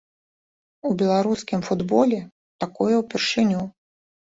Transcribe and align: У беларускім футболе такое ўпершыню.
У 0.89 0.93
беларускім 1.01 1.59
футболе 1.69 2.19
такое 2.67 2.95
ўпершыню. 3.05 3.65